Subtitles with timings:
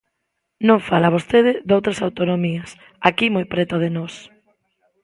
[0.67, 2.69] Non fala vostede doutras autonomías
[3.09, 4.13] aquí moi preto de nós.